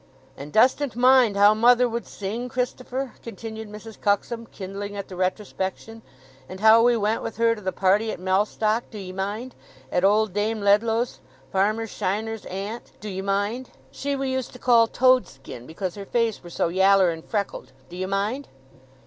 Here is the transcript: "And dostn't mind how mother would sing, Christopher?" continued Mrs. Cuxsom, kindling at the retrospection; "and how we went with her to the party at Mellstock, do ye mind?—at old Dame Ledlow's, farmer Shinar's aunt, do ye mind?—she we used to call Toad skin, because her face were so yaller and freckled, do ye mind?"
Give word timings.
"And 0.35 0.51
dostn't 0.51 0.95
mind 0.95 1.37
how 1.37 1.53
mother 1.53 1.87
would 1.87 2.07
sing, 2.07 2.49
Christopher?" 2.49 3.13
continued 3.21 3.69
Mrs. 3.69 4.01
Cuxsom, 4.01 4.47
kindling 4.51 4.97
at 4.97 5.07
the 5.09 5.15
retrospection; 5.15 6.01
"and 6.49 6.59
how 6.59 6.81
we 6.81 6.97
went 6.97 7.21
with 7.21 7.37
her 7.37 7.53
to 7.53 7.61
the 7.61 7.71
party 7.71 8.11
at 8.11 8.19
Mellstock, 8.19 8.89
do 8.89 8.97
ye 8.97 9.11
mind?—at 9.11 10.03
old 10.03 10.33
Dame 10.33 10.59
Ledlow's, 10.61 11.19
farmer 11.51 11.85
Shinar's 11.85 12.47
aunt, 12.47 12.93
do 12.99 13.09
ye 13.09 13.21
mind?—she 13.21 14.15
we 14.15 14.31
used 14.31 14.53
to 14.53 14.57
call 14.57 14.87
Toad 14.87 15.27
skin, 15.27 15.67
because 15.67 15.93
her 15.93 16.05
face 16.07 16.41
were 16.43 16.49
so 16.49 16.69
yaller 16.69 17.11
and 17.11 17.23
freckled, 17.23 17.71
do 17.87 17.95
ye 17.95 18.07
mind?" 18.07 18.47